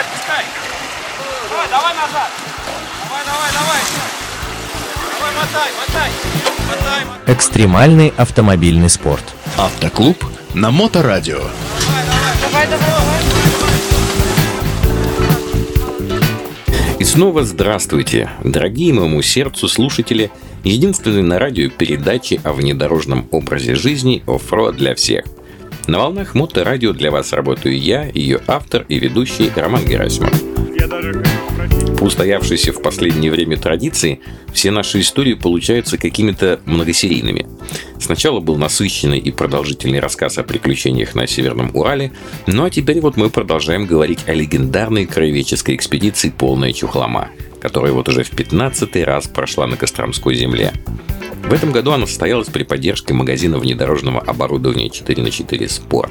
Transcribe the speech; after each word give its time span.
отпускай. 0.00 0.44
Давай, 1.50 1.68
давай 1.68 1.94
назад. 1.94 2.30
Давай, 3.04 3.24
давай, 3.24 3.50
давай. 3.52 3.80
Давай, 5.18 5.32
мотай, 5.36 5.70
мотай. 5.78 6.10
Мотай, 6.68 7.04
мотай. 7.04 7.34
Экстремальный 7.34 8.12
автомобильный 8.16 8.88
спорт. 8.88 9.24
Автоклуб 9.58 10.24
на 10.54 10.70
Моторадио. 10.70 11.38
Давай, 11.38 12.66
давай, 12.66 12.66
давай. 12.66 13.00
И 16.98 17.04
снова 17.04 17.44
здравствуйте, 17.44 18.30
дорогие 18.44 18.92
моему 18.92 19.22
сердцу 19.22 19.68
слушатели 19.68 20.30
единственной 20.64 21.22
на 21.22 21.38
радио 21.38 21.70
передачи 21.70 22.40
о 22.44 22.52
внедорожном 22.52 23.26
образе 23.30 23.74
жизни 23.74 24.22
off-road 24.26 24.76
для 24.76 24.94
всех. 24.94 25.24
На 25.86 25.98
волнах 25.98 26.34
Моторадио 26.34 26.92
для 26.92 27.10
вас 27.10 27.32
работаю 27.32 27.78
я, 27.78 28.10
ее 28.14 28.40
автор 28.46 28.84
и 28.88 28.98
ведущий 28.98 29.50
Роман 29.54 29.84
Герасимов. 29.84 30.32
По 31.98 32.04
устоявшейся 32.04 32.72
в 32.72 32.80
последнее 32.80 33.30
время 33.30 33.56
традиции, 33.56 34.20
все 34.52 34.70
наши 34.70 35.00
истории 35.00 35.34
получаются 35.34 35.98
какими-то 35.98 36.60
многосерийными. 36.64 37.46
Сначала 37.98 38.40
был 38.40 38.56
насыщенный 38.56 39.18
и 39.18 39.30
продолжительный 39.30 40.00
рассказ 40.00 40.38
о 40.38 40.42
приключениях 40.42 41.14
на 41.14 41.26
Северном 41.26 41.70
Урале, 41.74 42.12
ну 42.46 42.64
а 42.64 42.70
теперь 42.70 43.00
вот 43.00 43.16
мы 43.16 43.28
продолжаем 43.28 43.86
говорить 43.86 44.20
о 44.26 44.32
легендарной 44.32 45.06
краеведческой 45.06 45.74
экспедиции 45.76 46.30
«Полная 46.30 46.72
чухлома», 46.72 47.28
которая 47.60 47.92
вот 47.92 48.08
уже 48.08 48.22
в 48.22 48.30
15 48.30 48.96
раз 49.04 49.28
прошла 49.28 49.66
на 49.66 49.76
Костромской 49.76 50.34
земле. 50.34 50.72
В 51.50 51.52
этом 51.52 51.72
году 51.72 51.90
она 51.90 52.06
состоялась 52.06 52.46
при 52.46 52.62
поддержке 52.62 53.12
магазина 53.12 53.58
внедорожного 53.58 54.20
оборудования 54.20 54.88
4 54.88 55.20
на 55.20 55.32
4 55.32 55.66
Sport. 55.66 56.10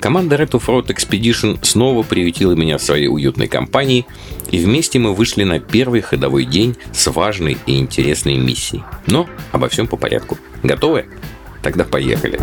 Команда 0.00 0.34
Red 0.34 0.50
Off-Road 0.50 0.88
Expedition 0.88 1.60
снова 1.62 2.02
приютила 2.02 2.54
меня 2.54 2.78
в 2.78 2.82
своей 2.82 3.06
уютной 3.06 3.46
компании, 3.46 4.04
и 4.50 4.58
вместе 4.58 4.98
мы 4.98 5.14
вышли 5.14 5.44
на 5.44 5.60
первый 5.60 6.00
ходовой 6.00 6.44
день 6.44 6.74
с 6.92 7.08
важной 7.08 7.56
и 7.66 7.78
интересной 7.78 8.34
миссией. 8.34 8.82
Но 9.06 9.28
обо 9.52 9.68
всем 9.68 9.86
по 9.86 9.96
порядку. 9.96 10.38
Готовы? 10.64 11.06
Тогда 11.62 11.84
поехали. 11.84 12.40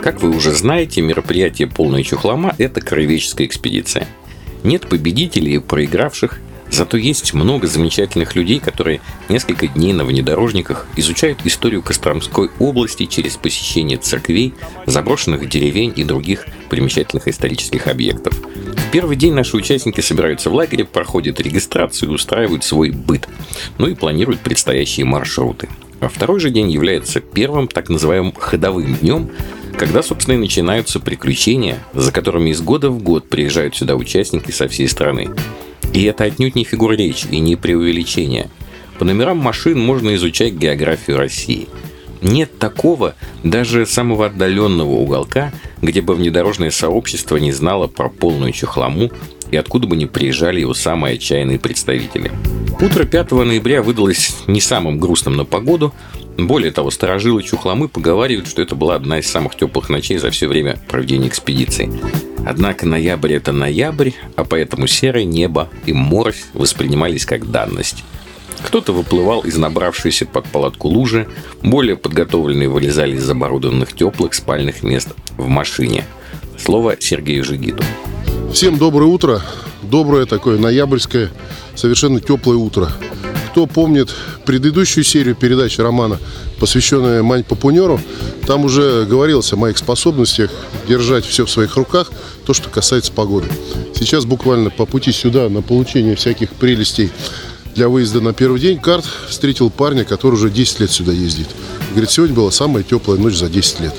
Как 0.00 0.22
вы 0.22 0.30
уже 0.30 0.52
знаете, 0.52 1.02
мероприятие 1.02 1.66
«Полная 1.66 2.04
чухлома»— 2.04 2.54
это 2.58 2.80
краеведческая 2.80 3.48
экспедиция. 3.48 4.06
Нет 4.62 4.88
победителей 4.88 5.56
и 5.56 5.58
проигравших, 5.58 6.38
Зато 6.70 6.96
есть 6.96 7.34
много 7.34 7.66
замечательных 7.66 8.36
людей, 8.36 8.60
которые 8.60 9.00
несколько 9.28 9.66
дней 9.66 9.92
на 9.92 10.04
внедорожниках 10.04 10.86
изучают 10.96 11.40
историю 11.44 11.82
Костромской 11.82 12.50
области 12.58 13.06
через 13.06 13.36
посещение 13.36 13.98
церквей, 13.98 14.54
заброшенных 14.86 15.48
деревень 15.48 15.92
и 15.96 16.04
других 16.04 16.46
примечательных 16.68 17.28
исторических 17.28 17.86
объектов. 17.86 18.34
В 18.34 18.90
первый 18.90 19.16
день 19.16 19.34
наши 19.34 19.56
участники 19.56 20.00
собираются 20.00 20.50
в 20.50 20.54
лагере, 20.54 20.84
проходят 20.84 21.40
регистрацию 21.40 22.12
устраивают 22.12 22.64
свой 22.64 22.90
быт, 22.90 23.28
ну 23.78 23.88
и 23.88 23.94
планируют 23.94 24.40
предстоящие 24.40 25.06
маршруты. 25.06 25.68
А 26.00 26.08
второй 26.08 26.38
же 26.38 26.50
день 26.50 26.70
является 26.70 27.20
первым 27.20 27.66
так 27.66 27.88
называемым 27.88 28.32
ходовым 28.32 28.94
днем, 28.94 29.30
когда, 29.76 30.02
собственно, 30.02 30.34
и 30.34 30.38
начинаются 30.38 31.00
приключения, 31.00 31.78
за 31.92 32.12
которыми 32.12 32.50
из 32.50 32.60
года 32.60 32.90
в 32.90 33.02
год 33.02 33.28
приезжают 33.28 33.76
сюда 33.76 33.94
участники 33.94 34.50
со 34.50 34.68
всей 34.68 34.88
страны. 34.88 35.28
И 35.92 36.04
это 36.04 36.24
отнюдь 36.24 36.54
не 36.54 36.64
фигура 36.64 36.94
речи 36.94 37.26
и 37.30 37.38
не 37.38 37.56
преувеличение. 37.56 38.50
По 38.98 39.04
номерам 39.04 39.38
машин 39.38 39.78
можно 39.78 40.14
изучать 40.16 40.54
географию 40.54 41.18
России. 41.18 41.68
Нет 42.20 42.58
такого, 42.58 43.14
даже 43.44 43.86
самого 43.86 44.26
отдаленного 44.26 44.90
уголка, 44.90 45.52
где 45.80 46.00
бы 46.00 46.14
внедорожное 46.14 46.70
сообщество 46.70 47.36
не 47.36 47.52
знало 47.52 47.86
про 47.86 48.08
полную 48.08 48.52
чехлому 48.52 49.10
и 49.50 49.56
откуда 49.56 49.86
бы 49.86 49.96
не 49.96 50.06
приезжали 50.06 50.60
его 50.60 50.74
самые 50.74 51.14
отчаянные 51.14 51.58
представители. 51.58 52.30
Утро 52.80 53.04
5 53.04 53.30
ноября 53.32 53.82
выдалось 53.82 54.36
не 54.46 54.60
самым 54.60 54.98
грустным 54.98 55.36
на 55.36 55.44
погоду. 55.44 55.94
Более 56.36 56.70
того, 56.70 56.90
сторожилы 56.90 57.42
чухломы 57.42 57.88
поговаривают, 57.88 58.48
что 58.48 58.62
это 58.62 58.74
была 58.74 58.94
одна 58.94 59.18
из 59.18 59.28
самых 59.28 59.56
теплых 59.56 59.88
ночей 59.88 60.18
за 60.18 60.30
все 60.30 60.48
время 60.48 60.78
проведения 60.88 61.28
экспедиции. 61.28 61.90
Однако 62.46 62.86
ноябрь– 62.86 63.32
это 63.34 63.52
ноябрь, 63.52 64.12
а 64.36 64.44
поэтому 64.44 64.86
серое 64.86 65.24
небо 65.24 65.68
и 65.86 65.92
морось 65.92 66.46
воспринимались 66.54 67.26
как 67.26 67.50
данность. 67.50 68.04
Кто-то 68.62 68.92
выплывал 68.92 69.40
из 69.40 69.56
набравшейся 69.56 70.26
под 70.26 70.46
палатку 70.46 70.88
лужи, 70.88 71.28
более 71.62 71.96
подготовленные 71.96 72.68
вылезали 72.68 73.16
из 73.16 73.28
оборудованных 73.28 73.92
теплых 73.92 74.34
спальных 74.34 74.82
мест 74.82 75.10
в 75.36 75.46
машине. 75.48 76.04
Слово 76.58 76.96
Сергею 76.98 77.44
Жигиту. 77.44 77.84
Всем 78.52 78.78
доброе 78.78 79.06
утро. 79.06 79.42
Доброе 79.82 80.26
такое 80.26 80.58
ноябрьское, 80.58 81.30
совершенно 81.74 82.20
теплое 82.20 82.56
утро. 82.56 82.90
Кто 83.58 83.66
помнит 83.66 84.14
предыдущую 84.44 85.02
серию 85.02 85.34
передач 85.34 85.80
романа, 85.80 86.20
посвященную 86.60 87.24
Мань 87.24 87.42
Папунеру, 87.42 88.00
там 88.46 88.64
уже 88.64 89.04
говорилось 89.04 89.52
о 89.52 89.56
моих 89.56 89.78
способностях 89.78 90.52
держать 90.86 91.24
все 91.24 91.44
в 91.44 91.50
своих 91.50 91.74
руках, 91.74 92.12
то, 92.46 92.54
что 92.54 92.70
касается 92.70 93.10
погоды. 93.10 93.48
Сейчас 93.96 94.26
буквально 94.26 94.70
по 94.70 94.86
пути 94.86 95.10
сюда 95.10 95.48
на 95.48 95.60
получение 95.60 96.14
всяких 96.14 96.50
прелестей 96.50 97.10
для 97.74 97.88
выезда 97.88 98.20
на 98.20 98.32
первый 98.32 98.60
день 98.60 98.78
карт 98.78 99.04
встретил 99.28 99.70
парня, 99.70 100.04
который 100.04 100.34
уже 100.34 100.50
10 100.50 100.78
лет 100.78 100.92
сюда 100.92 101.10
ездит. 101.10 101.48
Говорит, 101.90 102.12
сегодня 102.12 102.36
была 102.36 102.52
самая 102.52 102.84
теплая 102.84 103.18
ночь 103.18 103.34
за 103.34 103.48
10 103.48 103.80
лет. 103.80 103.94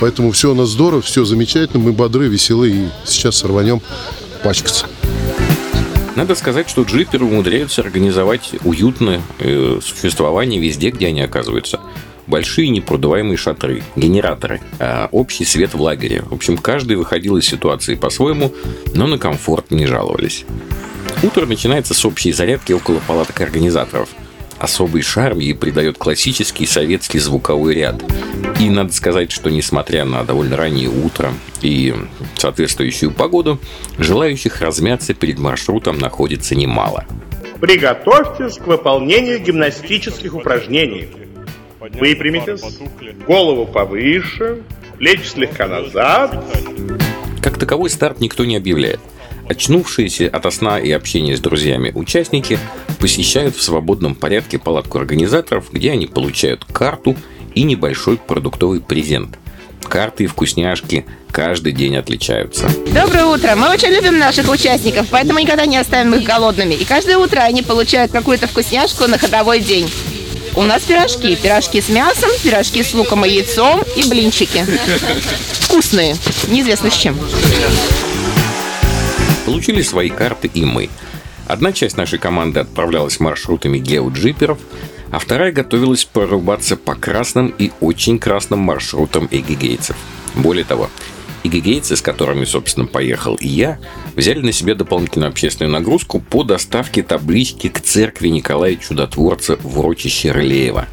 Поэтому 0.00 0.32
все 0.32 0.52
у 0.52 0.54
нас 0.54 0.70
здорово, 0.70 1.02
все 1.02 1.26
замечательно, 1.26 1.84
мы 1.84 1.92
бодры, 1.92 2.28
веселы 2.28 2.70
и 2.70 2.88
сейчас 3.04 3.36
сорванем 3.36 3.82
пачкаться. 4.42 4.86
Надо 6.16 6.34
сказать, 6.34 6.68
что 6.68 6.82
джиперы 6.82 7.26
умудряются 7.26 7.82
организовать 7.82 8.54
уютное 8.64 9.20
э, 9.38 9.80
существование 9.82 10.60
везде, 10.60 10.90
где 10.90 11.08
они 11.08 11.20
оказываются. 11.20 11.78
Большие 12.26 12.70
непродуваемые 12.70 13.36
шатры, 13.36 13.82
генераторы, 13.94 14.60
а 14.80 15.08
общий 15.12 15.44
свет 15.44 15.74
в 15.74 15.80
лагере. 15.80 16.22
В 16.22 16.32
общем, 16.32 16.56
каждый 16.56 16.96
выходил 16.96 17.36
из 17.36 17.44
ситуации 17.44 17.94
по-своему, 17.94 18.52
но 18.94 19.06
на 19.06 19.18
комфорт 19.18 19.70
не 19.70 19.86
жаловались. 19.86 20.44
Утро 21.22 21.46
начинается 21.46 21.94
с 21.94 22.04
общей 22.04 22.32
зарядки 22.32 22.72
около 22.72 22.98
палаток 23.06 23.40
организаторов– 23.40 24.08
особый 24.58 25.02
шарм 25.02 25.38
ей 25.38 25.54
придает 25.54 25.98
классический 25.98 26.66
советский 26.66 27.18
звуковой 27.18 27.74
ряд. 27.74 28.02
И 28.58 28.70
надо 28.70 28.92
сказать, 28.92 29.30
что 29.30 29.50
несмотря 29.50 30.04
на 30.04 30.24
довольно 30.24 30.56
раннее 30.56 30.88
утро 30.88 31.32
и 31.60 31.94
соответствующую 32.36 33.10
погоду, 33.10 33.58
желающих 33.98 34.60
размяться 34.60 35.12
перед 35.12 35.38
маршрутом 35.38 35.98
находится 35.98 36.54
немало. 36.54 37.04
Приготовьтесь 37.60 38.56
к 38.58 38.66
выполнению 38.66 39.40
гимнастических 39.40 40.34
упражнений. 40.34 41.08
Выпрямитесь, 41.80 42.62
голову 43.26 43.66
повыше, 43.66 44.62
плечи 44.98 45.26
слегка 45.26 45.66
назад. 45.66 46.42
Как 47.42 47.58
таковой 47.58 47.90
старт 47.90 48.20
никто 48.20 48.44
не 48.44 48.56
объявляет– 48.56 49.00
Очнувшиеся 49.48 50.28
от 50.28 50.52
сна 50.52 50.80
и 50.80 50.90
общения 50.90 51.36
с 51.36 51.40
друзьями 51.40 51.92
участники 51.94 52.58
посещают 52.98 53.54
в 53.54 53.62
свободном 53.62 54.16
порядке 54.16 54.58
палатку 54.58 54.98
организаторов, 54.98 55.70
где 55.72 55.92
они 55.92 56.06
получают 56.06 56.64
карту 56.64 57.16
и 57.56 57.62
небольшой 57.64 58.18
продуктовый 58.18 58.80
презент. 58.80 59.36
Карты 59.88 60.24
и 60.24 60.26
вкусняшки 60.26 61.06
каждый 61.32 61.72
день 61.72 61.96
отличаются. 61.96 62.68
Доброе 62.92 63.24
утро! 63.24 63.54
Мы 63.56 63.70
очень 63.70 63.88
любим 63.88 64.18
наших 64.18 64.48
участников, 64.48 65.06
поэтому 65.10 65.38
никогда 65.38 65.64
не 65.66 65.78
оставим 65.78 66.14
их 66.14 66.22
голодными. 66.22 66.74
И 66.74 66.84
каждое 66.84 67.18
утро 67.18 67.40
они 67.40 67.62
получают 67.62 68.12
какую-то 68.12 68.46
вкусняшку 68.46 69.06
на 69.06 69.18
ходовой 69.18 69.60
день. 69.60 69.90
У 70.54 70.62
нас 70.62 70.82
пирожки. 70.82 71.36
Пирожки 71.36 71.80
с 71.80 71.88
мясом, 71.88 72.30
пирожки 72.42 72.82
с 72.82 72.94
луком 72.94 73.24
и 73.24 73.30
яйцом 73.30 73.82
и 73.96 74.08
блинчики. 74.08 74.64
Вкусные. 75.60 76.16
Неизвестно 76.48 76.90
с 76.90 76.94
чем. 76.94 77.18
Получили 79.44 79.82
свои 79.82 80.08
карты 80.08 80.50
и 80.52 80.64
мы. 80.64 80.88
Одна 81.46 81.72
часть 81.72 81.96
нашей 81.96 82.18
команды 82.18 82.60
отправлялась 82.60 83.20
маршрутами 83.20 83.78
геоджиперов, 83.78 84.58
а 85.10 85.18
вторая 85.18 85.52
готовилась 85.52 86.04
прорубаться 86.04 86.76
по 86.76 86.94
красным 86.94 87.54
и 87.58 87.70
очень 87.80 88.18
красным 88.18 88.60
маршрутам 88.60 89.28
эгигейцев. 89.30 89.96
Более 90.34 90.64
того, 90.64 90.90
эгигейцы, 91.44 91.96
с 91.96 92.02
которыми, 92.02 92.44
собственно, 92.44 92.86
поехал 92.86 93.34
и 93.36 93.46
я, 93.46 93.78
взяли 94.14 94.40
на 94.40 94.52
себя 94.52 94.74
дополнительную 94.74 95.30
общественную 95.30 95.72
нагрузку 95.72 96.20
по 96.20 96.42
доставке 96.42 97.02
таблички 97.02 97.68
к 97.68 97.80
церкви 97.80 98.28
Николая 98.28 98.76
Чудотворца 98.76 99.56
в 99.62 99.78
урочище 99.78 100.32
Рылеева. 100.32 100.86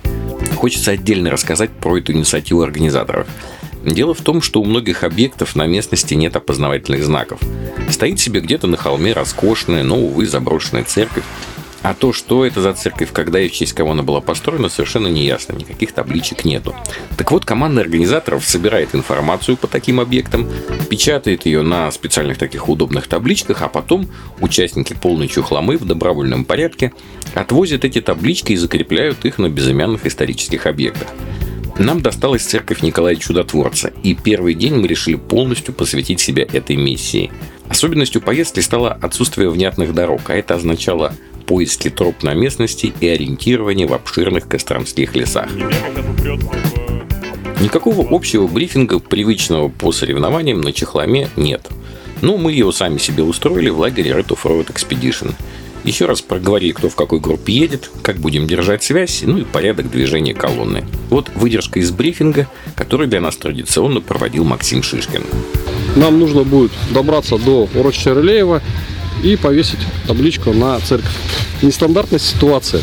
Хочется 0.56 0.92
отдельно 0.92 1.30
рассказать 1.30 1.72
про 1.72 1.98
эту 1.98 2.14
инициативу 2.14 2.62
организаторов– 2.62 3.28
Дело 3.86 4.14
в 4.14 4.22
том, 4.22 4.42
что 4.42 4.62
у 4.62 4.66
многих 4.66 5.04
объектов 5.04 5.56
на 5.56 5.68
местности 5.68 6.14
нет 6.14 6.36
опознавательных 6.36 7.04
знаков. 7.04 7.42
Стоит 7.90 8.20
себе 8.20 8.40
где-то 8.40 8.68
на 8.68 8.78
холме 8.78 9.12
роскошная, 9.12 9.84
но, 9.84 9.98
увы, 9.98 10.26
заброшенная 10.26 10.86
церковь. 10.86 11.24
А 11.84 11.94
то, 11.94 12.14
что 12.14 12.46
это 12.46 12.62
за 12.62 12.74
церковь, 12.74 13.12
когда 13.12 13.42
и 13.42 13.50
в 13.50 13.52
честь 13.52 13.74
кого 13.74 13.92
она 13.92 14.04
была 14.04 14.22
построена, 14.22 14.70
совершенно 14.70 15.08
не 15.08 15.26
ясно. 15.26 15.54
Никаких 15.54 15.92
табличек 15.92 16.46
нету. 16.46 16.74
Так 17.18 17.32
вот, 17.32 17.44
команда 17.44 17.82
организаторов 17.82 18.46
собирает 18.46 18.96
информацию 18.96 19.58
по 19.58 19.68
таким 19.68 20.00
объектам, 20.00 20.50
печатает 20.90 21.46
ее 21.46 21.62
на 21.62 21.92
специальных 21.92 22.38
таких 22.38 22.70
удобных 22.70 23.08
табличках, 23.08 23.62
а 23.62 23.68
потом 23.68 24.08
участники 24.40 24.94
полной 24.94 25.28
чухломы 25.28 25.78
в 25.78 25.84
добровольном 25.84 26.46
порядке 26.46 26.94
отвозят 27.34 27.84
эти 27.84 28.00
таблички 28.00 28.54
и 28.54 28.58
закрепляют 28.58 29.26
их 29.26 29.38
на 29.38 29.50
безымянных 29.50 30.06
исторических 30.06 30.66
объектах. 30.68 31.10
Нам 31.78 32.02
досталась 32.02 32.44
церковь 32.44 32.82
Николая 32.82 33.16
Чудотворца, 33.16 33.92
и 34.04 34.14
первый 34.14 34.54
день 34.54 34.76
мы 34.76 34.88
решили 34.88 35.16
полностью 35.16 35.74
посвятить 35.74 36.22
себя 36.22 36.44
этой 36.44 36.78
миссии. 36.78 37.32
Особенностью 37.68 38.22
поездки 38.22 38.60
стало 38.60 38.92
отсутствие 38.92 39.50
внятных 39.50 39.94
дорог, 39.94 40.22
а 40.30 40.36
это 40.36 40.56
означало 40.56 41.16
поиски 41.44 41.90
троп 41.90 42.24
на 42.24 42.34
местности 42.34 42.94
и 43.00 43.08
ориентирование 43.08 43.88
в 43.88 43.94
обширных 43.94 44.48
костромских 44.48 45.16
лесах. 45.16 45.50
Никакого 47.60 48.06
общего 48.14 48.48
брифинга, 48.48 49.00
привычного 49.00 49.70
по 49.70 49.92
соревнованиям 49.92 50.62
на 50.62 50.74
Чехломе, 50.74 51.30
нет. 51.36 51.70
Ну, 52.22 52.38
мы 52.38 52.52
его 52.52 52.72
сами 52.72 52.98
себе 52.98 53.24
устроили 53.24 53.70
в 53.70 53.80
лагере 53.80 54.12
Red 54.12 54.28
of 54.28 54.40
Road 54.44 54.68
Expedition. 54.74 55.34
Еще 55.84 56.06
раз 56.06 56.22
проговорили, 56.22 56.72
кто 56.72 56.90
в 56.90 56.96
какой 56.96 57.20
группе 57.20 57.54
едет, 57.54 57.90
как 58.02 58.18
будем 58.18 58.48
держать 58.48 58.84
связь, 58.84 59.24
ну 59.26 59.38
и 59.38 59.44
порядок 59.44 59.92
движения 59.92 60.34
колонны. 60.34 60.86
Вот 61.10 61.30
выдержка 61.36 61.80
из 61.80 61.92
брифинга, 61.92 62.48
который 62.76 63.08
для 63.08 63.20
нас 63.20 63.36
традиционно 63.36 64.00
проводил 64.00 64.46
Максим 64.46 64.82
Шишкин. 64.82 65.24
Нам 65.98 66.20
нужно 66.20 66.44
будет 66.44 66.72
добраться 66.94 67.38
до 67.38 67.68
урочища 67.76 68.14
Рылеева 68.14 68.62
и 69.22 69.36
повесить 69.36 69.80
табличку 70.08 70.54
на 70.54 70.80
церковь. 70.80 71.12
Нестандартная 71.62 72.20
ситуация. 72.20 72.82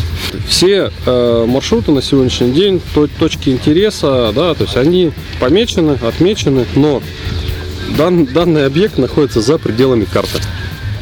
Все 0.49 0.91
э, 1.07 1.45
маршруты 1.47 1.93
на 1.93 2.03
сегодняшний 2.03 2.53
день, 2.53 2.81
то, 2.95 3.07
точки 3.07 3.51
интереса, 3.51 4.33
да, 4.35 4.55
то 4.55 4.65
есть 4.65 4.77
они 4.77 5.13
помечены, 5.39 5.99
отмечены, 6.03 6.67
но 6.75 7.03
дан, 7.97 8.25
данный 8.27 8.67
объект 8.67 8.97
находится 8.97 9.41
за 9.41 9.59
пределами 9.59 10.05
карты. 10.05 10.41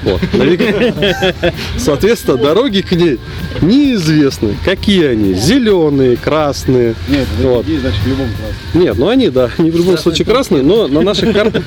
Вот. 0.02 0.20
Соответственно, 1.76 2.36
дороги 2.36 2.80
к 2.80 2.92
ней 2.92 3.18
неизвестны. 3.60 4.56
Какие 4.64 5.06
они? 5.06 5.34
Зеленые, 5.34 6.16
красные. 6.16 6.94
Нет, 7.08 7.26
вот. 7.42 7.66
значит, 7.66 8.00
в 8.02 8.08
любом 8.08 8.26
красном. 8.28 8.82
Нет, 8.82 8.98
ну 8.98 9.08
они, 9.08 9.30
да, 9.30 9.50
не 9.58 9.70
в 9.70 9.76
любом 9.76 9.98
случае 9.98 10.26
красные, 10.26 10.62
но 10.62 10.86
на 10.88 11.00
наших 11.00 11.34
картах 11.34 11.64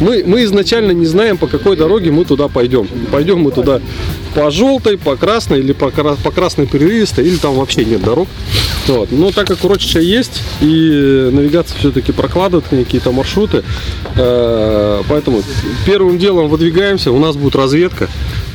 мы, 0.00 0.24
мы 0.24 0.44
изначально 0.44 0.92
не 0.92 1.06
знаем, 1.06 1.36
по 1.36 1.46
какой 1.46 1.76
дороге 1.76 2.10
мы 2.10 2.24
туда 2.24 2.48
пойдем. 2.48 2.88
Пойдем 3.10 3.40
мы 3.40 3.52
туда 3.52 3.80
по 4.34 4.50
желтой, 4.50 4.98
по 4.98 5.16
красной 5.16 5.60
или 5.60 5.72
по, 5.72 5.90
по 5.90 6.30
красной 6.30 6.66
прерывистой, 6.66 7.26
или 7.26 7.36
там 7.36 7.54
вообще 7.54 7.84
нет 7.84 8.02
дорог. 8.02 8.28
Вот. 8.88 9.12
Но 9.12 9.30
так 9.30 9.46
как 9.46 9.62
урочище 9.64 10.02
есть, 10.02 10.42
и 10.60 11.28
навигация 11.30 11.78
все-таки 11.78 12.12
прокладывает 12.12 12.66
какие-то 12.68 13.12
маршруты, 13.12 13.62
э, 14.16 15.02
поэтому 15.08 15.42
первым 15.84 16.18
делом 16.18 16.48
выдвигаемся, 16.48 17.12
у 17.12 17.18
нас 17.18 17.36
будет 17.36 17.54
разведка, 17.54 18.08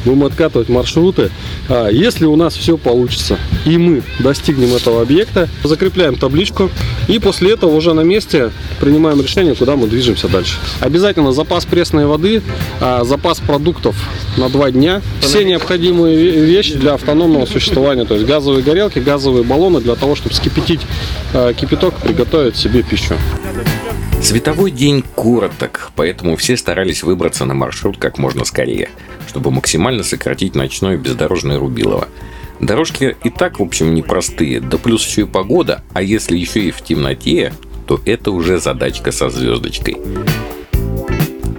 будем 0.05 0.23
откатывать 0.23 0.69
маршруты. 0.69 1.31
А 1.69 1.89
если 1.89 2.25
у 2.25 2.35
нас 2.35 2.55
все 2.55 2.77
получится, 2.77 3.37
и 3.65 3.77
мы 3.77 4.03
достигнем 4.19 4.75
этого 4.75 5.01
объекта, 5.01 5.49
закрепляем 5.63 6.15
табличку, 6.15 6.69
и 7.07 7.19
после 7.19 7.51
этого 7.51 7.75
уже 7.75 7.93
на 7.93 8.01
месте 8.01 8.51
принимаем 8.79 9.21
решение, 9.21 9.55
куда 9.55 9.75
мы 9.75 9.87
движемся 9.87 10.27
дальше. 10.27 10.57
Обязательно 10.79 11.31
запас 11.31 11.65
пресной 11.65 12.05
воды, 12.05 12.41
а, 12.79 13.03
запас 13.03 13.39
продуктов 13.39 13.95
на 14.37 14.49
два 14.49 14.71
дня, 14.71 15.01
все 15.21 15.43
необходимые 15.43 16.15
вещи 16.17 16.75
для 16.75 16.93
автономного 16.93 17.45
существования, 17.45 18.05
то 18.05 18.15
есть 18.15 18.25
газовые 18.25 18.63
горелки, 18.63 18.99
газовые 18.99 19.43
баллоны 19.43 19.81
для 19.81 19.95
того, 19.95 20.15
чтобы 20.15 20.35
скипятить 20.35 20.81
а, 21.33 21.53
кипяток, 21.53 21.95
приготовить 21.95 22.55
себе 22.55 22.83
пищу. 22.83 23.15
Световой 24.23 24.71
день 24.71 25.03
короток, 25.17 25.91
поэтому 25.97 26.37
все 26.37 26.55
старались 26.55 27.03
выбраться 27.03 27.43
на 27.43 27.53
маршрут 27.53 27.97
как 27.97 28.17
можно 28.17 28.45
скорее, 28.45 28.89
чтобы 29.27 29.51
максимально 29.51 30.01
сократить 30.03 30.55
ночное 30.55 30.95
бездорожное 30.95 31.59
Рубилово. 31.59 32.07
Дорожки 32.61 33.17
и 33.21 33.29
так, 33.29 33.59
в 33.59 33.63
общем, 33.63 33.93
непростые, 33.93 34.61
да 34.61 34.77
плюс 34.77 35.05
еще 35.05 35.23
и 35.23 35.25
погода, 35.25 35.83
а 35.91 36.01
если 36.01 36.37
еще 36.37 36.61
и 36.61 36.71
в 36.71 36.81
темноте, 36.81 37.51
то 37.85 37.99
это 38.05 38.31
уже 38.31 38.59
задачка 38.59 39.11
со 39.11 39.29
звездочкой. 39.29 39.97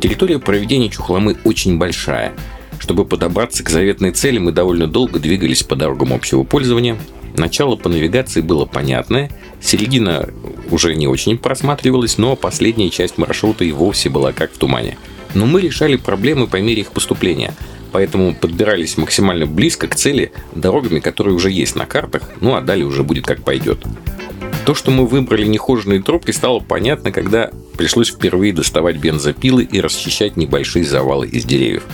Территория 0.01 0.39
проведения 0.39 0.89
Чухломы 0.89 1.37
очень 1.45 1.77
большая. 1.77 2.33
Чтобы 2.79 3.05
подобраться 3.05 3.63
к 3.63 3.69
заветной 3.69 4.13
цели, 4.13 4.39
мы 4.39 4.53
довольно 4.53 4.87
долго 4.87 5.19
двигались 5.19 5.63
по 5.63 5.77
дорогам 5.77 6.15
общего 6.15 6.45
пользования. 6.45 6.97
Начало 7.37 7.77
по 7.77 7.91
навигации 7.91 8.41
было 8.41 8.65
понятное, 8.65 9.31
середина 9.61 10.31
уже 10.71 10.95
не 10.95 11.07
очень 11.07 11.39
просматривалась, 11.39 12.19
но 12.19 12.37
последняя 12.37 12.91
часть 12.91 13.19
маршрута 13.19 13.65
и 13.65 13.73
вовсе 13.73 14.09
была 14.09 14.33
как 14.33 14.53
в 14.53 14.59
тумане. 14.59 14.97
Но 15.35 15.47
мы 15.47 15.61
решали 15.61 15.97
проблемы 15.97 16.47
по 16.47 16.61
мере 16.61 16.83
их 16.83 16.93
поступления, 16.93 17.55
поэтому 17.93 18.35
подбирались 18.35 18.97
максимально 18.97 19.47
близко 19.47 19.89
к 19.89 19.95
цели 19.95 20.33
дорогами, 20.55 21.01
которые 21.01 21.35
уже 21.35 21.51
есть 21.51 21.77
на 21.77 21.87
картах, 21.87 22.31
ну 22.41 22.55
а 22.55 22.61
далее 22.61 22.87
уже 22.87 23.03
будет 23.03 23.27
как 23.27 23.43
пойдет. 23.43 23.85
То, 24.65 24.75
что 24.75 24.91
мы 24.91 25.07
выбрали 25.07 25.47
нехоженные 25.47 26.03
тропки, 26.03 26.31
стало 26.31 26.61
понятно, 26.61 27.13
когда 27.13 27.51
пришлось 27.77 28.11
впервые 28.11 28.53
доставать 28.53 28.97
бензопилы 28.97 29.63
и 29.65 29.81
расчищать 29.81 30.37
небольшие 30.37 30.85
завалы 30.85 31.27
из 31.27 31.45
деревьев. 31.45 31.85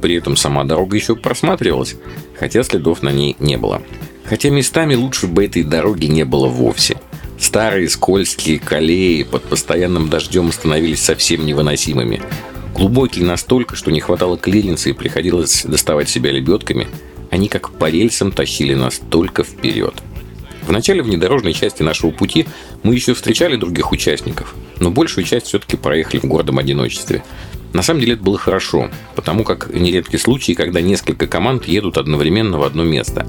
При 0.00 0.14
этом 0.14 0.36
сама 0.36 0.64
дорога 0.64 0.96
еще 0.96 1.16
просматривалась, 1.16 1.96
хотя 2.38 2.62
следов 2.62 3.02
на 3.02 3.10
ней 3.10 3.36
не 3.40 3.56
было. 3.56 3.82
Хотя 4.24 4.50
местами 4.50 4.94
лучше 4.94 5.26
бы 5.26 5.44
этой 5.44 5.64
дороги 5.64 6.06
не 6.06 6.24
было 6.24 6.46
вовсе. 6.46 6.98
Старые 7.38 7.88
скользкие 7.88 8.58
колеи 8.58 9.22
под 9.24 9.44
постоянным 9.44 10.08
дождем 10.08 10.52
становились 10.52 11.02
совсем 11.02 11.44
невыносимыми. 11.44 12.22
Глубокие 12.74 13.24
настолько, 13.24 13.76
что 13.76 13.90
не 13.90 14.00
хватало 14.00 14.36
клиренса 14.36 14.90
и 14.90 14.92
приходилось 14.92 15.64
доставать 15.64 16.08
себя 16.08 16.32
лебедками, 16.32 16.88
они 17.30 17.48
как 17.48 17.72
по 17.72 17.90
рельсам 17.90 18.32
тащили 18.32 18.74
нас 18.74 19.00
только 19.10 19.44
вперед. 19.44 19.94
В 20.66 20.72
начале 20.72 21.02
внедорожной 21.02 21.52
части 21.52 21.82
нашего 21.82 22.10
пути 22.10 22.46
мы 22.82 22.94
еще 22.94 23.14
встречали 23.14 23.56
других 23.56 23.92
участников, 23.92 24.54
но 24.80 24.90
большую 24.90 25.24
часть 25.24 25.46
все-таки 25.46 25.76
проехали 25.76 26.20
в 26.20 26.24
гордом 26.24 26.58
одиночестве. 26.58 27.22
На 27.74 27.82
самом 27.82 28.00
деле 28.00 28.12
это 28.14 28.22
было 28.22 28.38
хорошо, 28.38 28.88
потому 29.16 29.42
как 29.42 29.74
нередки 29.74 30.16
случаи, 30.16 30.52
когда 30.52 30.80
несколько 30.80 31.26
команд 31.26 31.66
едут 31.66 31.98
одновременно 31.98 32.56
в 32.56 32.62
одно 32.62 32.84
место. 32.84 33.26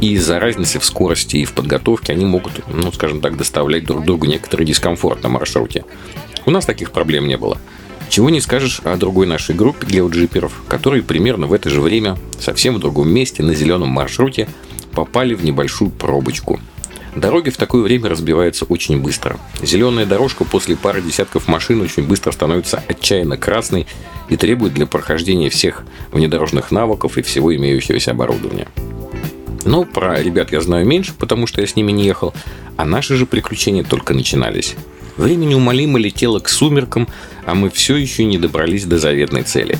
И 0.00 0.14
из-за 0.14 0.40
разницы 0.40 0.80
в 0.80 0.84
скорости 0.86 1.36
и 1.36 1.44
в 1.44 1.52
подготовке 1.52 2.14
они 2.14 2.24
могут, 2.24 2.66
ну, 2.72 2.90
скажем 2.90 3.20
так, 3.20 3.36
доставлять 3.36 3.84
друг 3.84 4.06
другу 4.06 4.24
некоторый 4.24 4.64
дискомфорт 4.64 5.22
на 5.22 5.28
маршруте. 5.28 5.84
У 6.46 6.50
нас 6.50 6.64
таких 6.64 6.90
проблем 6.90 7.28
не 7.28 7.36
было. 7.36 7.58
Чего 8.08 8.30
не 8.30 8.40
скажешь 8.40 8.80
о 8.82 8.96
другой 8.96 9.26
нашей 9.26 9.54
группе 9.54 9.86
геоджиперов, 9.86 10.62
которые 10.68 11.02
примерно 11.02 11.46
в 11.46 11.52
это 11.52 11.68
же 11.68 11.82
время, 11.82 12.16
совсем 12.40 12.76
в 12.76 12.78
другом 12.78 13.10
месте, 13.10 13.42
на 13.42 13.54
зеленом 13.54 13.90
маршруте, 13.90 14.48
попали 14.94 15.34
в 15.34 15.44
небольшую 15.44 15.90
пробочку– 15.90 16.58
Дороги 17.14 17.50
в 17.50 17.58
такое 17.58 17.82
время 17.82 18.08
разбиваются 18.08 18.64
очень 18.64 19.00
быстро. 19.00 19.38
Зеленая 19.60 20.06
дорожка 20.06 20.44
после 20.44 20.76
пары 20.76 21.02
десятков 21.02 21.46
машин 21.46 21.82
очень 21.82 22.04
быстро 22.04 22.32
становится 22.32 22.82
отчаянно 22.88 23.36
красной 23.36 23.86
и 24.30 24.36
требует 24.36 24.72
для 24.72 24.86
прохождения 24.86 25.50
всех 25.50 25.84
внедорожных 26.10 26.70
навыков 26.70 27.18
и 27.18 27.22
всего 27.22 27.54
имеющегося 27.54 28.12
оборудования. 28.12 28.66
Но 29.64 29.84
про 29.84 30.22
ребят 30.22 30.52
я 30.52 30.62
знаю 30.62 30.86
меньше, 30.86 31.12
потому 31.16 31.46
что 31.46 31.60
я 31.60 31.66
с 31.66 31.76
ними 31.76 31.92
не 31.92 32.06
ехал, 32.06 32.32
а 32.76 32.86
наши 32.86 33.16
же 33.16 33.26
приключения 33.26 33.84
только 33.84 34.14
начинались. 34.14 34.74
Время 35.18 35.44
неумолимо 35.44 35.98
летело 35.98 36.38
к 36.38 36.48
сумеркам, 36.48 37.06
а 37.44 37.54
мы 37.54 37.68
все 37.68 37.96
еще 37.96 38.24
не 38.24 38.38
добрались 38.38 38.86
до 38.86 38.98
заветной 38.98 39.42
цели. 39.42 39.78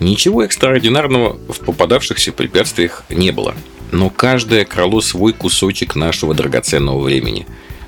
Ничего 0.00 0.44
экстраординарного 0.44 1.38
в 1.50 1.60
попадавшихся 1.60 2.32
препятствиях 2.32 3.04
не 3.08 3.30
было– 3.30 3.54
но 3.92 4.10
каждое 4.10 4.64
крало 4.64 5.00
свой 5.00 5.32
кусочек 5.32 5.94
нашего 5.96 6.34
драгоценного 6.34 7.00
времени. 7.00 7.46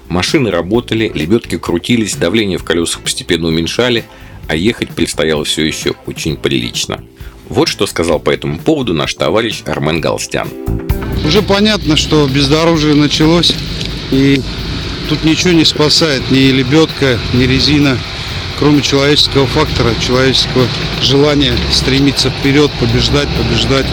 Машины 0.09 0.50
работали, 0.50 1.11
лебедки 1.14 1.57
крутились, 1.57 2.16
давление 2.16 2.59
в 2.59 2.64
колесах 2.64 3.02
постепенно 3.02 3.49
уменьшали, 3.49 4.04
а 4.49 4.57
ехать 4.57 4.90
предстояло 4.90 5.45
все 5.45 5.64
еще 5.64 5.95
очень 6.07 6.37
прилично. 6.37 7.04
Вот 7.49 7.69
что 7.69 7.87
сказал 7.87 8.19
по 8.19 8.30
этому 8.30 8.59
поводу 8.59 8.95
наш 8.95 9.14
товарищ 9.14 9.62
Армен 9.66 10.00
Галстян. 10.00 10.49
Уже 11.25 11.42
понятно, 11.42 11.97
что 11.97 12.26
бездорожье 12.26 12.95
началось, 12.95 13.54
и 14.11 14.40
тут 15.09 15.25
ничего 15.25 15.52
не 15.52 15.64
спасает, 15.64 16.30
ни 16.30 16.50
лебедка, 16.50 17.19
ни 17.35 17.45
резина, 17.45 17.99
кроме 18.59 18.83
человеческого 18.83 19.47
фактора, 19.47 19.90
человеческого 20.00 20.66
желания 21.02 21.54
стремиться 21.73 22.30
вперед, 22.30 22.71
побеждать, 22.80 23.28
побеждать 23.37 23.87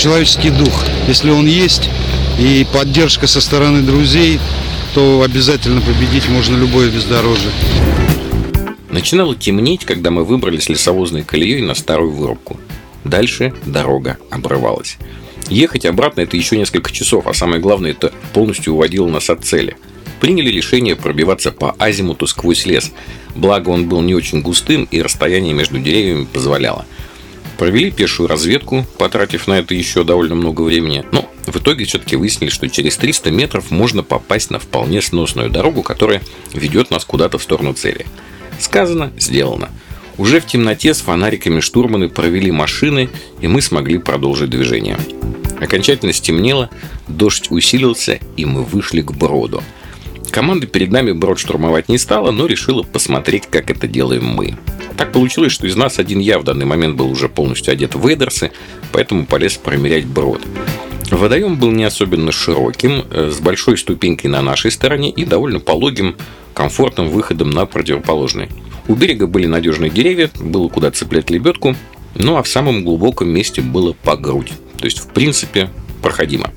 человеческий 0.00 0.48
дух. 0.50 0.86
Если 1.08 1.30
он 1.30 1.46
есть 1.46 1.90
и 2.38 2.66
поддержка 2.72 3.26
со 3.26 3.40
стороны 3.40 3.82
друзей, 3.82 4.40
то 4.94 5.22
обязательно 5.22 5.82
победить 5.82 6.26
можно 6.28 6.56
любое 6.56 6.90
бездорожье. 6.90 7.50
Начинало 8.88 9.36
темнеть, 9.36 9.84
когда 9.84 10.10
мы 10.10 10.24
выбрались 10.24 10.70
лесовозной 10.70 11.22
колеей 11.22 11.60
на 11.60 11.74
старую 11.74 12.12
вырубку. 12.12 12.58
Дальше 13.04 13.52
дорога 13.66 14.16
обрывалась. 14.30 14.96
Ехать 15.50 15.84
обратно 15.84 16.22
это 16.22 16.36
еще 16.36 16.56
несколько 16.56 16.90
часов, 16.90 17.26
а 17.26 17.34
самое 17.34 17.60
главное, 17.60 17.90
это 17.90 18.12
полностью 18.32 18.72
уводило 18.72 19.06
нас 19.06 19.28
от 19.28 19.44
цели. 19.44 19.76
Приняли 20.20 20.50
решение 20.50 20.96
пробиваться 20.96 21.52
по 21.52 21.76
азимуту 21.78 22.26
сквозь 22.26 22.64
лес, 22.64 22.90
благо 23.34 23.68
он 23.68 23.88
был 23.88 24.00
не 24.00 24.14
очень 24.14 24.40
густым 24.40 24.88
и 24.90 25.02
расстояние 25.02 25.52
между 25.52 25.78
деревьями 25.78 26.24
позволяло. 26.24 26.86
Провели 27.60 27.90
пешую 27.90 28.26
разведку, 28.26 28.86
потратив 28.96 29.46
на 29.46 29.58
это 29.58 29.74
еще 29.74 30.02
довольно 30.02 30.34
много 30.34 30.62
времени, 30.62 31.04
но 31.12 31.30
в 31.44 31.54
итоге 31.58 31.84
все-таки 31.84 32.16
выяснили, 32.16 32.48
что 32.48 32.70
через 32.70 32.96
300 32.96 33.30
метров 33.30 33.70
можно 33.70 34.02
попасть 34.02 34.50
на 34.50 34.58
вполне 34.58 35.02
сносную 35.02 35.50
дорогу, 35.50 35.82
которая 35.82 36.22
ведет 36.54 36.90
нас 36.90 37.04
куда-то 37.04 37.36
в 37.36 37.42
сторону 37.42 37.74
цели. 37.74 38.06
Сказано, 38.58 39.12
сделано. 39.18 39.68
Уже 40.16 40.40
в 40.40 40.46
темноте 40.46 40.94
с 40.94 41.02
фонариками 41.02 41.60
штурманы 41.60 42.08
провели 42.08 42.50
машины, 42.50 43.10
и 43.42 43.46
мы 43.46 43.60
смогли 43.60 43.98
продолжить 43.98 44.48
движение. 44.48 44.98
Окончательно 45.60 46.14
стемнело, 46.14 46.70
дождь 47.08 47.48
усилился, 47.50 48.20
и 48.38 48.46
мы 48.46 48.64
вышли 48.64 49.02
к 49.02 49.12
броду. 49.12 49.62
Команда 50.30 50.66
перед 50.68 50.92
нами 50.92 51.12
брод 51.12 51.38
штурмовать 51.38 51.88
не 51.88 51.98
стала, 51.98 52.30
но 52.30 52.46
решила 52.46 52.82
посмотреть, 52.82 53.46
как 53.46 53.70
это 53.70 53.88
делаем 53.88 54.26
мы. 54.26 54.56
Так 54.96 55.12
получилось, 55.12 55.52
что 55.52 55.66
из 55.66 55.74
нас 55.74 55.98
один 55.98 56.20
я 56.20 56.38
в 56.38 56.44
данный 56.44 56.66
момент 56.66 56.96
был 56.96 57.10
уже 57.10 57.28
полностью 57.28 57.72
одет 57.72 57.94
в 57.94 58.06
вейдерсы, 58.06 58.52
поэтому 58.92 59.26
полез 59.26 59.56
промерять 59.56 60.06
брод. 60.06 60.42
Водоем 61.10 61.58
был 61.58 61.72
не 61.72 61.82
особенно 61.82 62.30
широким, 62.30 63.04
э, 63.10 63.30
с 63.32 63.40
большой 63.40 63.76
ступенькой 63.76 64.30
на 64.30 64.42
нашей 64.42 64.70
стороне 64.70 65.10
и 65.10 65.24
довольно 65.24 65.58
пологим, 65.58 66.16
комфортным 66.54 67.08
выходом 67.08 67.50
на 67.50 67.66
противоположный. 67.66 68.48
У 68.86 68.94
берега 68.94 69.26
были 69.26 69.46
надежные 69.46 69.90
деревья, 69.90 70.30
было 70.38 70.68
куда 70.68 70.90
цеплять 70.92 71.30
лебедку, 71.30 71.74
ну 72.14 72.36
а 72.36 72.42
в 72.42 72.48
самом 72.48 72.84
глубоком 72.84 73.28
месте 73.28 73.60
было 73.60 73.92
по 73.92 74.16
грудь. 74.16 74.52
То 74.78 74.84
есть, 74.84 75.00
в 75.00 75.08
принципе, 75.08 75.70
проходимо. 76.00 76.50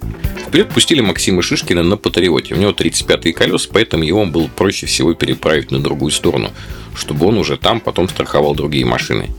Вперед 0.47 0.69
пустили 0.69 1.01
Максима 1.01 1.41
Шишкина 1.41 1.83
на 1.83 1.97
Патриоте. 1.97 2.53
У 2.53 2.57
него 2.57 2.71
35-е 2.71 3.33
колеса, 3.33 3.69
поэтому 3.71 4.03
его 4.03 4.25
было 4.25 4.47
проще 4.47 4.85
всего 4.85 5.13
переправить 5.13 5.71
на 5.71 5.79
другую 5.79 6.11
сторону, 6.11 6.51
чтобы 6.95 7.25
он 7.25 7.37
уже 7.37 7.57
там 7.57 7.79
потом 7.79 8.07
страховал 8.07 8.53
другие 8.53 8.85
машины. 8.85 9.29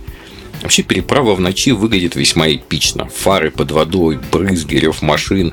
Вообще 0.63 0.83
переправа 0.83 1.35
в 1.35 1.41
ночи 1.41 1.73
выглядит 1.73 2.17
весьма 2.17 2.49
эпично. 2.49 3.07
Фары 3.07 3.51
под 3.51 3.71
водой, 3.71 4.19
брызги, 4.33 4.77
рев 4.77 5.03
машин. 5.03 5.53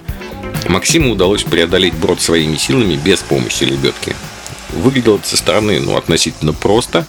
Максиму 0.67 1.11
удалось 1.11 1.43
преодолеть 1.43 1.93
брод 1.93 2.21
своими 2.21 2.55
силами 2.55 2.95
без 2.95 3.19
помощи 3.19 3.63
лебедки. 3.63 4.15
Выглядело 4.73 5.19
со 5.23 5.35
стороны 5.35 5.79
ну, 5.79 5.97
относительно 5.97 6.53
просто, 6.53 7.05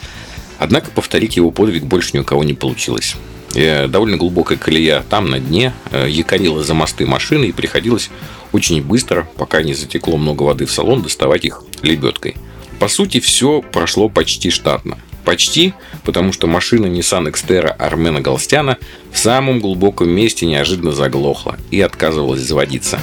однако 0.59 0.91
повторить 0.91 1.37
его 1.37 1.51
подвиг 1.53 1.85
больше 1.85 2.11
ни 2.15 2.19
у 2.19 2.25
кого 2.25 2.43
не 2.45 2.55
получилось. 2.55 3.15
И 3.55 3.87
довольно 3.89 4.17
глубокая 4.17 4.57
колея 4.59 5.05
там 5.09 5.31
на 5.31 5.39
дне, 5.39 5.73
э, 5.91 6.09
якорила 6.09 6.63
за 6.63 6.75
мосты 6.75 7.07
машины 7.07 7.47
и 7.47 7.53
приходилось 7.53 8.11
очень 8.53 8.83
быстро, 8.83 9.29
пока 9.37 9.63
не 9.63 9.75
затекло 9.75 10.17
много 10.17 10.43
воды 10.43 10.67
в 10.67 10.73
салон, 10.73 11.03
доставать 11.03 11.45
их 11.45 11.63
лебедкой. 11.83 12.37
По 12.79 12.89
сути, 12.89 13.21
все 13.21 13.63
прошло 13.63 14.09
почти 14.09 14.51
штатно. 14.51 14.99
Почти, 15.25 15.73
потому 16.05 16.33
что 16.33 16.49
машина 16.49 16.87
Nissan 16.87 17.31
Xterra 17.31 17.71
Армена 17.71 18.21
Галстяна 18.21 18.79
в 19.13 19.19
самом 19.19 19.61
глубоком 19.61 20.11
месте 20.11 20.47
неожиданно 20.47 20.93
заглохла 20.93 21.57
и 21.71 21.81
отказывалась 21.81 22.41
заводиться. 22.41 22.99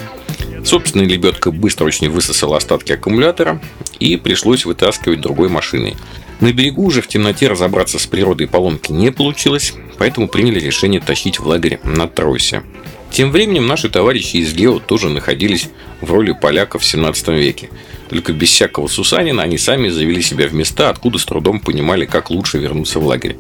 Собственная 0.66 1.08
лебедка 1.08 1.52
быстро 1.52 1.86
очень 1.86 2.10
высосала 2.10 2.58
остатки 2.58 2.92
аккумулятора 2.92 3.62
и 4.00 4.18
пришлось 4.18 4.66
вытаскивать 4.66 5.22
другой 5.22 5.48
машиной. 5.48 5.96
На 6.40 6.54
берегу 6.54 6.86
уже 6.86 7.02
в 7.02 7.08
темноте 7.08 7.48
разобраться 7.48 8.00
с 8.00 8.08
природой 8.08 8.48
поломки 8.48 8.92
не 8.92 9.12
получилось, 9.12 9.74
поэтому 9.98 10.28
приняли 10.28 10.60
решение 10.60 11.02
тащить 11.02 11.40
в 11.40 11.48
лагерь 11.48 11.80
на 11.84 12.08
тросе. 12.08 12.64
Тем 13.12 13.32
временем 13.32 13.68
наши 13.68 13.90
товарищи 13.90 14.38
из 14.38 14.54
Гео 14.54 14.80
тоже 14.80 15.10
находились 15.10 15.70
в 16.00 16.12
роли 16.12 16.32
поляков 16.40 16.84
в 16.84 16.86
17 16.86 17.28
веке– 17.30 17.70
только 18.10 18.34
без 18.34 18.50
всякого 18.50 18.88
Сусанина 18.88 19.44
они 19.44 19.58
сами 19.58 19.88
завели 19.90 20.22
себя 20.22 20.48
в 20.48 20.54
места, 20.54 20.90
откуда 20.90 21.20
с 21.20 21.26
трудом 21.26 21.60
понимали, 21.60 22.06
как 22.06 22.32
лучше 22.32 22.58
вернуться 22.58 23.00
в 23.00 23.06
лагерь. 23.06 23.38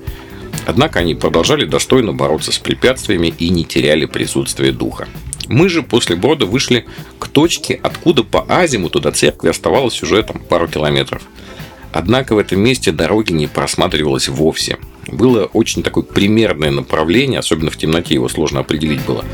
Однако 0.67 0.99
они 0.99 1.15
продолжали 1.15 1.65
достойно 1.65 2.13
бороться 2.13 2.51
с 2.51 2.59
препятствиями 2.59 3.33
и 3.39 3.49
не 3.49 3.65
теряли 3.65 4.05
присутствие 4.05 4.71
духа. 4.71 5.07
Мы 5.47 5.69
же 5.69 5.81
после 5.81 6.15
брода 6.15 6.45
вышли 6.45 6.85
к 7.17 7.27
точке, 7.27 7.79
откуда 7.81 8.23
по 8.23 8.45
азимуту 8.47 8.99
до 8.99 9.11
церкви 9.11 9.49
оставалось 9.49 10.03
уже 10.03 10.21
там 10.21 10.39
пару 10.39 10.67
километров. 10.67 11.23
Однако 11.91 12.35
в 12.35 12.37
этом 12.37 12.59
месте 12.59 12.91
дороги 12.91 13.31
не 13.31 13.47
просматривалось 13.47 14.29
вовсе. 14.29 14.77
Было 15.07 15.45
очень 15.45 15.81
такое 15.81 16.03
примерное 16.03 16.71
направление, 16.71 17.39
особенно 17.39 17.71
в 17.71 17.77
темноте 17.77 18.13
его 18.13 18.29
сложно 18.29 18.59
определить 18.59 19.03
было. 19.05 19.25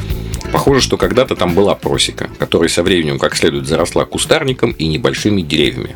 Похоже, 0.52 0.82
что 0.82 0.96
когда-то 0.98 1.36
там 1.36 1.54
была 1.54 1.76
просека, 1.76 2.30
которая 2.40 2.70
со 2.70 2.82
временем 2.82 3.20
как 3.20 3.36
следует 3.36 3.68
заросла 3.68 4.06
кустарником 4.06 4.72
и 4.72 4.88
небольшими 4.88 5.42
деревьями. 5.42 5.96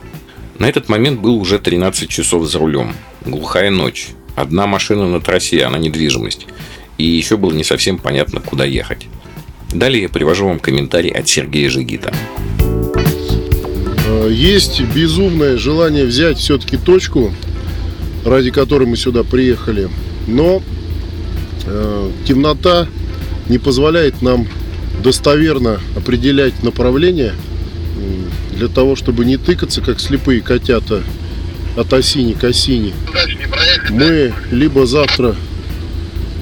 На 0.58 0.68
этот 0.68 0.90
момент 0.90 1.22
был 1.22 1.40
уже 1.40 1.60
13 1.60 2.10
часов 2.10 2.46
за 2.46 2.60
рулем. 2.60 2.94
Глухая 3.26 3.70
ночь. 3.70 4.10
Одна 4.36 4.68
машина 4.68 5.08
на 5.08 5.22
трассе, 5.22 5.64
а 5.64 5.70
на 5.70 5.78
недвижимость. 5.78 6.48
И 6.98 7.06
еще 7.06 7.38
было 7.38 7.54
не 7.54 7.64
совсем 7.64 7.98
понятно, 7.98 8.42
куда 8.42 8.66
ехать. 8.66 9.08
Далее 9.72 10.04
я 10.04 10.10
привожу 10.10 10.48
вам 10.48 10.60
комментарий 10.60 11.12
от 11.12 11.30
Сергея 11.30 11.70
Жигита. 11.70 12.14
Есть 14.28 14.82
безумное 14.82 15.58
желание 15.58 16.06
взять 16.06 16.40
все-таки 16.40 16.78
точку, 16.78 17.34
ради 18.26 18.52
которой 18.52 18.88
мы 18.88 18.98
сюда 18.98 19.24
приехали. 19.24 19.90
Но 20.28 20.62
э, 21.66 22.12
темнота 22.28 22.88
не 23.48 23.58
позволяет 23.58 24.22
нам 24.22 24.48
достоверно 25.04 25.80
определять 25.96 26.64
направление 26.64 27.34
для 28.60 28.68
того, 28.68 28.96
чтобы 28.96 29.26
не 29.26 29.38
тыкаться, 29.38 29.82
как 29.82 30.00
слепые 30.00 30.42
котята 30.42 31.02
от 31.78 31.94
осени 31.94 32.34
к 32.34 32.44
осени. 32.44 32.94
Мы 33.90 34.34
либо 34.52 34.86
завтра 34.86 35.36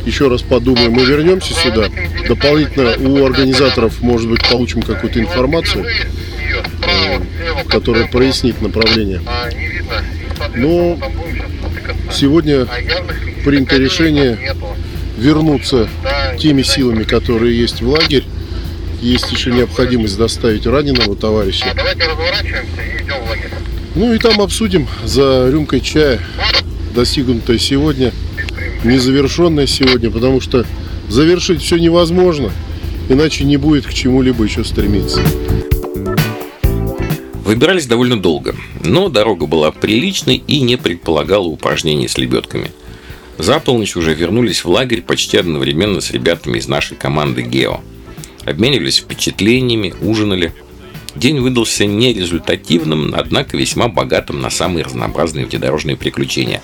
еще 0.05 0.27
раз 0.27 0.41
подумаем 0.41 0.97
и 0.99 1.05
вернемся 1.05 1.53
сюда. 1.53 1.89
Дополнительно 2.27 2.95
у 2.97 3.23
организаторов, 3.23 4.01
может 4.01 4.29
быть, 4.29 4.41
получим 4.49 4.81
какую-то 4.81 5.19
информацию, 5.19 5.85
которая 7.67 8.07
прояснит 8.07 8.61
направление. 8.61 9.21
Но 10.55 10.97
сегодня 12.11 12.67
принято 13.43 13.77
решение 13.77 14.55
вернуться 15.17 15.89
теми 16.39 16.61
силами, 16.61 17.03
которые 17.03 17.57
есть 17.57 17.81
в 17.81 17.89
лагерь. 17.89 18.23
Есть 19.01 19.31
еще 19.31 19.51
необходимость 19.51 20.17
доставить 20.17 20.65
раненого 20.65 21.15
товарища. 21.15 21.65
Ну 23.95 24.13
и 24.13 24.17
там 24.19 24.41
обсудим 24.41 24.87
за 25.03 25.49
рюмкой 25.49 25.81
чая, 25.81 26.19
достигнутое 26.95 27.57
сегодня, 27.57 28.11
незавершенное 28.83 29.67
сегодня, 29.67 30.09
потому 30.11 30.41
что 30.41 30.65
завершить 31.09 31.61
все 31.61 31.77
невозможно, 31.77 32.51
иначе 33.09 33.43
не 33.43 33.57
будет 33.57 33.85
к 33.85 33.93
чему-либо 33.93 34.43
еще 34.43 34.63
стремиться. 34.63 35.21
Выбирались 37.47 37.87
довольно 37.87 38.21
долго, 38.21 38.55
но 38.83 39.09
дорога 39.09 39.47
была 39.47 39.71
приличной 39.71 40.35
и 40.35 40.61
не 40.61 40.75
предполагала 40.77 41.47
упражнений 41.47 42.07
с 42.07 42.19
лебедками– 42.19 42.71
за 43.37 43.59
полночь 43.59 43.95
уже 43.95 44.13
вернулись 44.13 44.63
в 44.63 44.69
лагерь 44.69 45.03
почти 45.03 45.37
одновременно 45.37 46.01
с 46.01 46.09
ребятами 46.11 46.57
из 46.57 46.67
нашей 46.67 46.97
команды 46.97 47.43
«Гео». 47.43 47.81
Обменивались 48.45 48.97
впечатлениями, 48.97 49.93
ужинали. 50.01 50.53
День 51.15 51.39
выдался 51.39 51.85
нерезультативным, 51.85 53.13
однако 53.15 53.57
весьма 53.57 53.89
богатым 53.89 54.41
на 54.41 54.49
самые 54.49 54.85
разнообразные 54.85 55.45
внедорожные 55.45 55.97
приключения. 55.97 56.61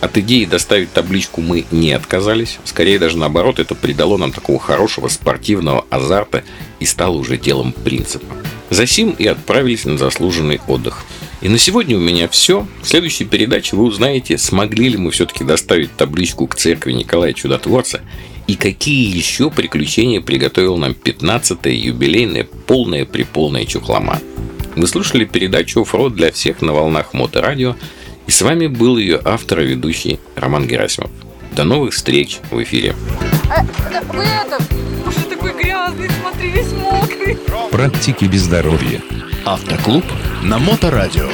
От 0.00 0.18
идеи 0.18 0.44
доставить 0.44 0.92
табличку 0.92 1.40
мы 1.40 1.64
не 1.70 1.92
отказались. 1.92 2.58
Скорее 2.64 2.98
даже 2.98 3.16
наоборот, 3.16 3.58
это 3.58 3.74
придало 3.74 4.16
нам 4.16 4.32
такого 4.32 4.58
хорошего 4.58 5.08
спортивного 5.08 5.86
азарта 5.90 6.42
и 6.80 6.84
стало 6.84 7.16
уже 7.16 7.38
делом 7.38 7.72
принципа. 7.72 8.34
Засим 8.72 9.10
и 9.10 9.26
отправились 9.26 9.84
на 9.84 9.98
заслуженный 9.98 10.58
отдых. 10.66 11.04
И 11.42 11.48
на 11.50 11.58
сегодня 11.58 11.94
у 11.94 12.00
меня 12.00 12.26
все. 12.26 12.66
В 12.82 12.88
следующей 12.88 13.26
передаче 13.26 13.76
вы 13.76 13.84
узнаете, 13.84 14.38
смогли 14.38 14.88
ли 14.88 14.96
мы 14.96 15.10
все-таки 15.10 15.44
доставить 15.44 15.94
табличку 15.94 16.46
к 16.46 16.54
церкви 16.54 16.92
Николая 16.92 17.34
Чудотворца 17.34 18.00
и 18.46 18.54
какие 18.54 19.14
еще 19.14 19.50
приключения 19.50 20.22
приготовил 20.22 20.78
нам 20.78 20.92
15-е 20.92 21.84
юбилейное 21.84 22.48
полное 22.66 23.04
приполное 23.04 23.66
чухлома. 23.66 24.20
Вы 24.74 24.86
слушали 24.86 25.26
передачу 25.26 25.82
«Оффроуд» 25.82 26.14
для 26.14 26.32
всех 26.32 26.62
на 26.62 26.72
волнах 26.72 27.12
Моторадио, 27.12 27.76
и 28.26 28.30
с 28.30 28.40
вами 28.40 28.68
был 28.68 28.96
ее 28.96 29.20
автор 29.22 29.60
и 29.60 29.66
ведущий 29.66 30.18
Роман 30.34 30.66
Герасимов. 30.66 31.10
До 31.54 31.64
новых 31.64 31.92
встреч 31.92 32.38
в 32.50 32.62
эфире. 32.62 32.96
А, 33.50 33.62
вы 34.14 34.24
это, 34.24 34.58
грязный, 35.52 36.10
смотри, 36.20 36.50
весь 36.50 36.72
мокрый. 36.72 37.38
Практики 37.70 38.24
без 38.24 38.42
здоровья. 38.42 39.02
Автоклуб 39.44 40.04
на 40.42 40.58
Моторадио. 40.58 41.28